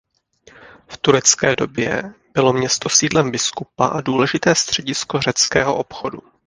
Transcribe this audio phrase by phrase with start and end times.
[0.87, 6.19] V turecké době bylo město sídlem biskupa a důležité středisko řeckého obchodu.